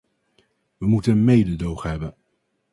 [0.77, 2.15] We moeten mededogen hebben.